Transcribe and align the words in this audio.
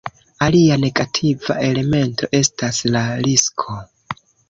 Alia 0.45 0.77
negativa 0.83 1.59
elemento 1.69 2.33
estas 2.43 2.83
la 2.97 3.07
risko. 3.29 3.83